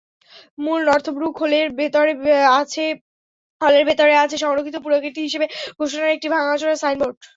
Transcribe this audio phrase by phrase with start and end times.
[0.57, 4.13] মূল নর্থব্রুক হলের ভেতরে
[4.21, 4.35] আছে
[4.43, 5.45] সংরক্ষিত পুরাকীর্তি হিসেবে
[5.79, 7.15] ঘোষণার একটি ভাঙাচোরা সাইনবোর্ড।